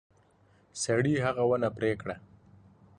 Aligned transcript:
سړي 0.83 1.15
هغه 1.25 1.43
ونه 1.49 1.69
پرې 1.77 1.91
کړه. 2.01 2.15